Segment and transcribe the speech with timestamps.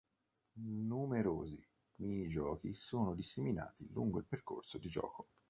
[0.55, 1.63] Numerosi
[1.97, 5.27] minigiochi sono disseminati lungo il percorso di gioco.